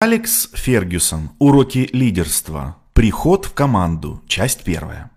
Алекс 0.00 0.48
Фергюсон. 0.54 1.30
Уроки 1.40 1.90
лидерства. 1.92 2.76
Приход 2.92 3.46
в 3.46 3.52
команду. 3.52 4.22
Часть 4.28 4.62
первая. 4.62 5.10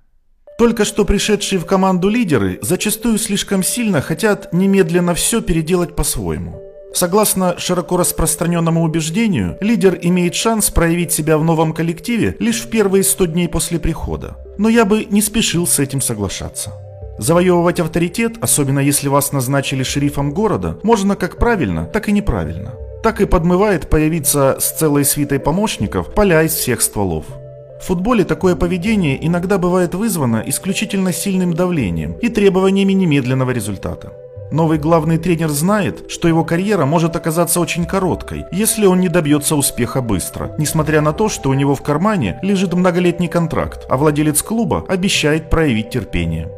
Только 0.57 0.85
что 0.85 1.05
пришедшие 1.05 1.59
в 1.59 1.67
команду 1.67 2.09
лидеры 2.09 2.57
зачастую 2.63 3.19
слишком 3.19 3.61
сильно 3.61 4.01
хотят 4.01 4.51
немедленно 4.53 5.13
все 5.13 5.41
переделать 5.41 5.95
по-своему. 5.95 6.63
Согласно 6.95 7.59
широко 7.59 7.95
распространенному 7.95 8.81
убеждению, 8.81 9.55
лидер 9.61 9.99
имеет 10.01 10.33
шанс 10.33 10.71
проявить 10.71 11.11
себя 11.11 11.37
в 11.37 11.43
новом 11.43 11.73
коллективе 11.73 12.35
лишь 12.39 12.63
в 12.63 12.71
первые 12.71 13.03
100 13.03 13.25
дней 13.27 13.47
после 13.47 13.77
прихода. 13.77 14.37
Но 14.57 14.67
я 14.67 14.85
бы 14.85 15.05
не 15.05 15.21
спешил 15.21 15.67
с 15.67 15.77
этим 15.77 16.01
соглашаться. 16.01 16.73
Завоевывать 17.19 17.79
авторитет, 17.79 18.37
особенно 18.41 18.79
если 18.79 19.09
вас 19.09 19.31
назначили 19.31 19.83
шерифом 19.83 20.33
города, 20.33 20.79
можно 20.81 21.15
как 21.15 21.37
правильно, 21.37 21.85
так 21.85 22.09
и 22.09 22.11
неправильно 22.11 22.73
так 23.03 23.21
и 23.21 23.25
подмывает 23.25 23.89
появиться 23.89 24.57
с 24.59 24.71
целой 24.71 25.05
свитой 25.05 25.39
помощников 25.39 26.13
поля 26.13 26.43
из 26.43 26.53
всех 26.53 26.81
стволов. 26.81 27.25
В 27.81 27.85
футболе 27.85 28.23
такое 28.23 28.55
поведение 28.55 29.25
иногда 29.25 29.57
бывает 29.57 29.95
вызвано 29.95 30.43
исключительно 30.45 31.11
сильным 31.11 31.53
давлением 31.53 32.13
и 32.13 32.29
требованиями 32.29 32.93
немедленного 32.93 33.51
результата. 33.51 34.13
Новый 34.51 34.77
главный 34.77 35.17
тренер 35.17 35.47
знает, 35.47 36.11
что 36.11 36.27
его 36.27 36.43
карьера 36.43 36.85
может 36.85 37.15
оказаться 37.15 37.59
очень 37.61 37.85
короткой, 37.85 38.45
если 38.51 38.85
он 38.85 38.99
не 38.99 39.07
добьется 39.07 39.55
успеха 39.55 40.01
быстро, 40.01 40.53
несмотря 40.57 40.99
на 41.01 41.13
то, 41.13 41.29
что 41.29 41.49
у 41.49 41.53
него 41.53 41.73
в 41.73 41.81
кармане 41.81 42.37
лежит 42.41 42.73
многолетний 42.73 43.29
контракт, 43.29 43.85
а 43.89 43.95
владелец 43.95 44.43
клуба 44.43 44.85
обещает 44.89 45.49
проявить 45.49 45.89
терпение. 45.89 46.51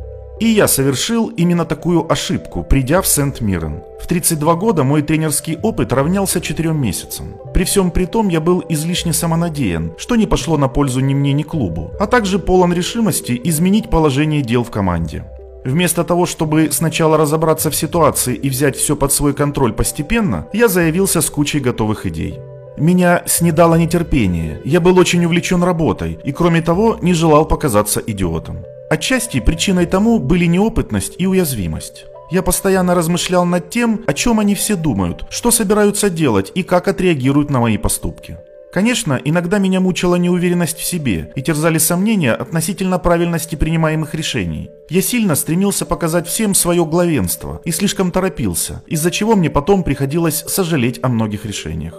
И 0.43 0.47
я 0.47 0.67
совершил 0.67 1.29
именно 1.29 1.63
такую 1.63 2.11
ошибку, 2.11 2.63
придя 2.63 3.01
в 3.01 3.07
Сент-Мирен. 3.07 3.81
В 4.01 4.07
32 4.07 4.55
года 4.55 4.83
мой 4.83 5.01
тренерский 5.01 5.57
опыт 5.63 5.93
равнялся 5.93 6.41
4 6.41 6.73
месяцам. 6.73 7.35
При 7.53 7.63
всем 7.63 7.91
при 7.91 8.03
том 8.05 8.27
я 8.27 8.41
был 8.41 8.61
излишне 8.67 9.13
самонадеян, 9.13 9.93
что 9.97 10.17
не 10.17 10.27
пошло 10.27 10.57
на 10.57 10.67
пользу 10.67 10.99
ни 10.99 11.13
мне, 11.13 11.31
ни 11.31 11.43
клубу, 11.43 11.93
а 11.97 12.07
также 12.07 12.39
полон 12.39 12.73
решимости 12.73 13.39
изменить 13.45 13.89
положение 13.89 14.41
дел 14.41 14.65
в 14.65 14.69
команде. 14.69 15.23
Вместо 15.63 16.03
того, 16.03 16.25
чтобы 16.25 16.73
сначала 16.73 17.15
разобраться 17.17 17.71
в 17.71 17.75
ситуации 17.75 18.35
и 18.35 18.49
взять 18.49 18.75
все 18.75 18.97
под 18.97 19.13
свой 19.13 19.33
контроль 19.33 19.71
постепенно, 19.71 20.47
я 20.51 20.67
заявился 20.67 21.21
с 21.21 21.29
кучей 21.29 21.61
готовых 21.61 22.05
идей. 22.05 22.37
Меня 22.75 23.23
снедало 23.27 23.75
нетерпение, 23.75 24.59
я 24.65 24.81
был 24.81 24.99
очень 24.99 25.23
увлечен 25.23 25.63
работой 25.63 26.19
и, 26.25 26.33
кроме 26.33 26.61
того, 26.61 26.97
не 27.01 27.13
желал 27.13 27.45
показаться 27.45 28.01
идиотом. 28.05 28.65
Отчасти 28.93 29.39
причиной 29.39 29.87
тому 29.87 30.19
были 30.19 30.45
неопытность 30.45 31.15
и 31.17 31.25
уязвимость. 31.25 32.05
Я 32.29 32.43
постоянно 32.43 32.93
размышлял 32.93 33.43
над 33.43 33.71
тем, 33.71 34.01
о 34.05 34.13
чем 34.13 34.39
они 34.39 34.53
все 34.53 34.75
думают, 34.75 35.25
что 35.31 35.49
собираются 35.49 36.11
делать 36.11 36.51
и 36.53 36.61
как 36.61 36.87
отреагируют 36.87 37.49
на 37.49 37.59
мои 37.59 37.79
поступки. 37.79 38.37
Конечно, 38.71 39.19
иногда 39.23 39.57
меня 39.57 39.79
мучила 39.79 40.13
неуверенность 40.13 40.77
в 40.77 40.83
себе 40.83 41.33
и 41.35 41.41
терзали 41.41 41.79
сомнения 41.79 42.33
относительно 42.33 42.99
правильности 42.99 43.55
принимаемых 43.55 44.13
решений. 44.13 44.69
Я 44.91 45.01
сильно 45.01 45.33
стремился 45.33 45.87
показать 45.87 46.27
всем 46.27 46.53
свое 46.53 46.85
главенство 46.85 47.61
и 47.65 47.71
слишком 47.71 48.11
торопился, 48.11 48.83
из-за 48.85 49.09
чего 49.09 49.35
мне 49.35 49.49
потом 49.49 49.81
приходилось 49.81 50.43
сожалеть 50.47 50.99
о 51.01 51.07
многих 51.07 51.47
решениях. 51.47 51.95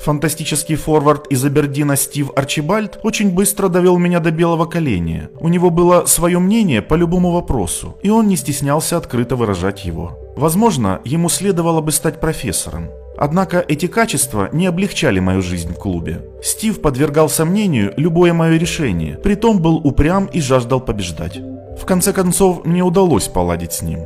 Фантастический 0.00 0.76
форвард 0.76 1.26
из 1.26 1.44
Абердина 1.44 1.96
Стив 1.96 2.30
Арчибальд 2.36 2.98
очень 3.02 3.30
быстро 3.30 3.68
довел 3.68 3.98
меня 3.98 4.20
до 4.20 4.30
белого 4.30 4.64
коленя. 4.64 5.30
У 5.40 5.48
него 5.48 5.70
было 5.70 6.06
свое 6.06 6.38
мнение 6.38 6.82
по 6.82 6.94
любому 6.94 7.32
вопросу, 7.32 7.98
и 8.02 8.10
он 8.10 8.28
не 8.28 8.36
стеснялся 8.36 8.96
открыто 8.96 9.36
выражать 9.36 9.84
его. 9.84 10.18
Возможно, 10.36 11.00
ему 11.04 11.28
следовало 11.28 11.80
бы 11.80 11.90
стать 11.90 12.20
профессором. 12.20 12.90
Однако 13.16 13.64
эти 13.66 13.86
качества 13.86 14.48
не 14.52 14.66
облегчали 14.66 15.18
мою 15.18 15.42
жизнь 15.42 15.72
в 15.72 15.76
клубе. 15.76 16.24
Стив 16.40 16.80
подвергал 16.80 17.28
сомнению 17.28 17.92
любое 17.96 18.32
мое 18.32 18.56
решение, 18.56 19.18
притом 19.18 19.60
был 19.60 19.76
упрям 19.78 20.26
и 20.26 20.40
жаждал 20.40 20.80
побеждать. 20.80 21.40
В 21.76 21.84
конце 21.84 22.12
концов, 22.12 22.64
мне 22.64 22.82
удалось 22.82 23.26
поладить 23.26 23.72
с 23.72 23.82
ним. 23.82 24.00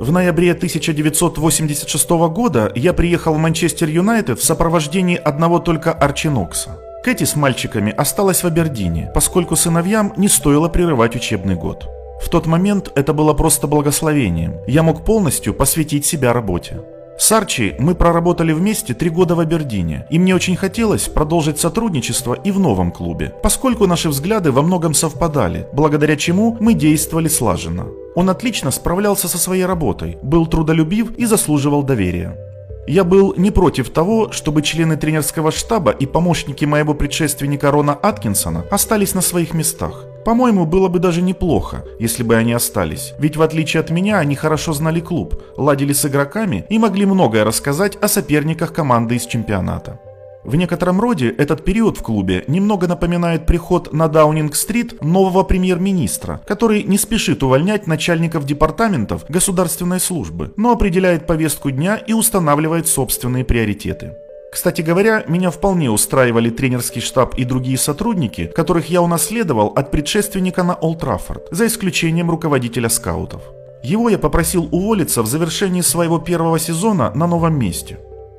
В 0.00 0.12
ноябре 0.12 0.52
1986 0.52 2.10
года 2.32 2.72
я 2.74 2.94
приехал 2.94 3.34
в 3.34 3.36
Манчестер 3.36 3.86
Юнайтед 3.86 4.38
в 4.38 4.44
сопровождении 4.44 5.18
одного 5.18 5.58
только 5.58 5.92
Арчи 5.92 6.30
Нокса. 6.30 6.78
Кэти 7.04 7.24
с 7.24 7.36
мальчиками 7.36 7.92
осталась 7.92 8.42
в 8.42 8.46
Абердине, 8.46 9.10
поскольку 9.12 9.56
сыновьям 9.56 10.14
не 10.16 10.28
стоило 10.28 10.70
прерывать 10.70 11.16
учебный 11.16 11.54
год. 11.54 11.86
В 12.22 12.30
тот 12.30 12.46
момент 12.46 12.90
это 12.94 13.12
было 13.12 13.34
просто 13.34 13.66
благословением. 13.66 14.54
Я 14.66 14.82
мог 14.82 15.04
полностью 15.04 15.52
посвятить 15.52 16.06
себя 16.06 16.32
работе. 16.32 16.80
С 17.20 17.32
Арчи 17.32 17.74
мы 17.78 17.94
проработали 17.94 18.52
вместе 18.54 18.94
три 18.94 19.10
года 19.10 19.34
в 19.34 19.40
Абердине, 19.40 20.06
и 20.08 20.18
мне 20.18 20.34
очень 20.34 20.56
хотелось 20.56 21.06
продолжить 21.06 21.60
сотрудничество 21.60 22.32
и 22.32 22.50
в 22.50 22.58
новом 22.58 22.90
клубе, 22.90 23.34
поскольку 23.42 23.86
наши 23.86 24.08
взгляды 24.08 24.50
во 24.50 24.62
многом 24.62 24.94
совпадали, 24.94 25.68
благодаря 25.74 26.16
чему 26.16 26.56
мы 26.60 26.72
действовали 26.72 27.28
слаженно. 27.28 27.88
Он 28.14 28.30
отлично 28.30 28.70
справлялся 28.70 29.28
со 29.28 29.36
своей 29.36 29.66
работой, 29.66 30.16
был 30.22 30.46
трудолюбив 30.46 31.14
и 31.18 31.26
заслуживал 31.26 31.82
доверия. 31.82 32.38
Я 32.86 33.04
был 33.04 33.34
не 33.36 33.50
против 33.50 33.90
того, 33.90 34.32
чтобы 34.32 34.62
члены 34.62 34.96
тренерского 34.96 35.52
штаба 35.52 35.90
и 35.90 36.06
помощники 36.06 36.64
моего 36.64 36.94
предшественника 36.94 37.70
Рона 37.70 37.92
Аткинсона 37.92 38.64
остались 38.70 39.12
на 39.12 39.20
своих 39.20 39.52
местах. 39.52 40.06
По-моему, 40.24 40.66
было 40.66 40.88
бы 40.88 40.98
даже 40.98 41.22
неплохо, 41.22 41.84
если 41.98 42.22
бы 42.22 42.36
они 42.36 42.52
остались, 42.52 43.14
ведь 43.18 43.36
в 43.36 43.42
отличие 43.42 43.80
от 43.80 43.90
меня 43.90 44.18
они 44.18 44.34
хорошо 44.34 44.72
знали 44.72 45.00
клуб, 45.00 45.42
ладили 45.56 45.92
с 45.92 46.04
игроками 46.04 46.66
и 46.68 46.78
могли 46.78 47.06
многое 47.06 47.44
рассказать 47.44 47.96
о 47.96 48.08
соперниках 48.08 48.72
команды 48.72 49.16
из 49.16 49.26
чемпионата. 49.26 49.98
В 50.42 50.56
некотором 50.56 51.00
роде 51.00 51.28
этот 51.28 51.64
период 51.64 51.98
в 51.98 52.02
клубе 52.02 52.44
немного 52.46 52.86
напоминает 52.86 53.44
приход 53.44 53.92
на 53.92 54.08
Даунинг-стрит 54.08 55.02
нового 55.02 55.42
премьер-министра, 55.42 56.40
который 56.46 56.82
не 56.82 56.96
спешит 56.96 57.42
увольнять 57.42 57.86
начальников 57.86 58.46
департаментов 58.46 59.26
государственной 59.28 60.00
службы, 60.00 60.52
но 60.56 60.72
определяет 60.72 61.26
повестку 61.26 61.70
дня 61.70 61.96
и 61.96 62.14
устанавливает 62.14 62.88
собственные 62.88 63.44
приоритеты. 63.44 64.14
Кстати 64.50 64.82
говоря, 64.82 65.24
меня 65.28 65.50
вполне 65.50 65.90
устраивали 65.90 66.50
тренерский 66.50 67.00
штаб 67.00 67.34
и 67.36 67.44
другие 67.44 67.78
сотрудники, 67.78 68.46
которых 68.46 68.90
я 68.90 69.00
унаследовал 69.00 69.68
от 69.68 69.90
предшественника 69.90 70.64
на 70.64 70.74
Олд 70.74 71.00
Траффорд, 71.00 71.46
за 71.50 71.66
исключением 71.66 72.30
руководителя 72.30 72.88
скаутов. 72.88 73.42
Его 73.84 74.10
я 74.10 74.18
попросил 74.18 74.68
уволиться 74.72 75.22
в 75.22 75.26
завершении 75.26 75.80
своего 75.80 76.18
первого 76.18 76.58
сезона 76.58 77.12
на 77.14 77.26
новом 77.26 77.58
месте. 77.58 77.98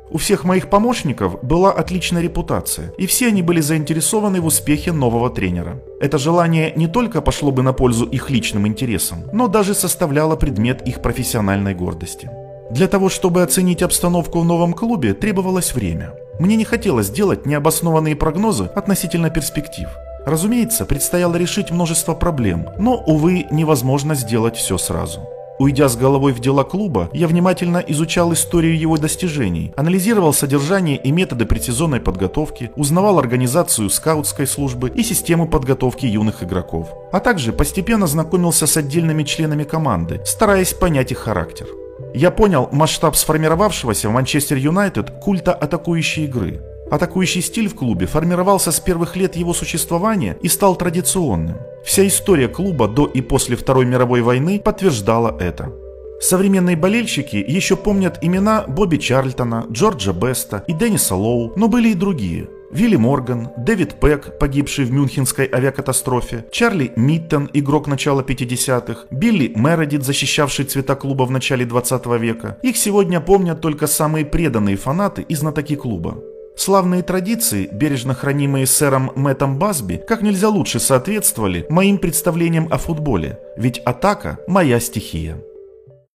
У 0.09 0.17
всех 0.17 0.43
моих 0.43 0.69
помощников 0.69 1.41
была 1.41 1.71
отличная 1.71 2.21
репутация, 2.21 2.93
и 2.97 3.07
все 3.07 3.27
они 3.27 3.41
были 3.41 3.61
заинтересованы 3.61 4.41
в 4.41 4.45
успехе 4.45 4.91
нового 4.91 5.29
тренера. 5.29 5.81
Это 6.01 6.17
желание 6.17 6.73
не 6.75 6.87
только 6.87 7.21
пошло 7.21 7.51
бы 7.51 7.63
на 7.63 7.71
пользу 7.71 8.05
их 8.05 8.29
личным 8.29 8.67
интересам, 8.67 9.23
но 9.31 9.47
даже 9.47 9.73
составляло 9.73 10.35
предмет 10.35 10.85
их 10.85 11.01
профессиональной 11.01 11.73
гордости. 11.73 12.29
Для 12.71 12.87
того, 12.87 13.09
чтобы 13.09 13.43
оценить 13.43 13.81
обстановку 13.81 14.39
в 14.39 14.45
новом 14.45 14.73
клубе, 14.73 15.13
требовалось 15.13 15.73
время. 15.73 16.13
Мне 16.39 16.55
не 16.55 16.63
хотелось 16.63 17.09
делать 17.09 17.45
необоснованные 17.45 18.15
прогнозы 18.15 18.69
относительно 18.73 19.29
перспектив. 19.29 19.89
Разумеется, 20.25 20.85
предстояло 20.85 21.35
решить 21.35 21.69
множество 21.69 22.13
проблем, 22.13 22.67
но, 22.79 22.95
увы, 22.95 23.45
невозможно 23.51 24.15
сделать 24.15 24.55
все 24.55 24.77
сразу. 24.77 25.19
Уйдя 25.59 25.89
с 25.89 25.97
головой 25.97 26.31
в 26.31 26.39
дела 26.39 26.63
клуба, 26.63 27.09
я 27.11 27.27
внимательно 27.27 27.83
изучал 27.87 28.31
историю 28.33 28.79
его 28.79 28.97
достижений, 28.97 29.73
анализировал 29.75 30.33
содержание 30.33 30.95
и 30.97 31.11
методы 31.11 31.45
предсезонной 31.45 31.99
подготовки, 31.99 32.71
узнавал 32.75 33.19
организацию 33.19 33.89
скаутской 33.89 34.47
службы 34.47 34.89
и 34.89 35.03
систему 35.03 35.47
подготовки 35.47 36.05
юных 36.05 36.41
игроков, 36.41 36.89
а 37.11 37.19
также 37.19 37.51
постепенно 37.51 38.07
знакомился 38.07 38.65
с 38.65 38.77
отдельными 38.77 39.23
членами 39.23 39.65
команды, 39.65 40.21
стараясь 40.25 40.73
понять 40.73 41.11
их 41.11 41.19
характер. 41.19 41.67
Я 42.13 42.31
понял 42.31 42.69
масштаб 42.71 43.15
сформировавшегося 43.15 44.09
в 44.09 44.11
Манчестер 44.11 44.57
Юнайтед 44.57 45.11
культа 45.11 45.53
атакующей 45.53 46.25
игры. 46.25 46.61
Атакующий 46.91 47.41
стиль 47.41 47.69
в 47.69 47.75
клубе 47.75 48.05
формировался 48.05 48.71
с 48.71 48.79
первых 48.79 49.15
лет 49.15 49.35
его 49.35 49.53
существования 49.53 50.37
и 50.41 50.47
стал 50.49 50.75
традиционным. 50.75 51.57
Вся 51.85 52.05
история 52.05 52.49
клуба 52.49 52.87
до 52.87 53.05
и 53.05 53.21
после 53.21 53.55
Второй 53.55 53.85
мировой 53.85 54.21
войны 54.21 54.59
подтверждала 54.59 55.35
это. 55.39 55.71
Современные 56.19 56.75
болельщики 56.75 57.37
еще 57.37 57.75
помнят 57.75 58.19
имена 58.21 58.65
Бобби 58.67 58.97
Чарльтона, 58.97 59.65
Джорджа 59.71 60.11
Беста 60.11 60.63
и 60.67 60.73
Денниса 60.73 61.15
Лоу, 61.15 61.53
но 61.55 61.67
были 61.67 61.89
и 61.89 61.95
другие– 61.95 62.49
Вилли 62.73 62.95
Морган, 62.95 63.49
Дэвид 63.57 63.99
Пэк, 63.99 64.39
погибший 64.39 64.85
в 64.85 64.91
Мюнхенской 64.91 65.49
авиакатастрофе, 65.51 66.45
Чарли 66.51 66.93
Миттон, 66.95 67.49
игрок 67.53 67.87
начала 67.87 68.21
50-х, 68.21 69.07
Билли 69.11 69.51
Мередит, 69.55 70.03
защищавший 70.03 70.65
цвета 70.65 70.95
клуба 70.95 71.23
в 71.23 71.31
начале 71.31 71.65
20 71.65 72.05
века. 72.19 72.57
Их 72.61 72.77
сегодня 72.77 73.19
помнят 73.19 73.61
только 73.61 73.87
самые 73.87 74.25
преданные 74.25 74.77
фанаты 74.77 75.21
и 75.21 75.35
знатоки 75.35 75.75
клуба. 75.75 76.17
Славные 76.55 77.01
традиции, 77.01 77.69
бережно 77.71 78.13
хранимые 78.13 78.65
сэром 78.65 79.11
Мэттом 79.15 79.57
Басби, 79.57 80.01
как 80.07 80.21
нельзя 80.21 80.49
лучше 80.49 80.79
соответствовали 80.79 81.65
моим 81.69 81.97
представлениям 81.97 82.67
о 82.71 82.77
футболе, 82.77 83.39
ведь 83.57 83.79
атака– 83.79 84.37
моя 84.47 84.79
стихия. 84.79 85.41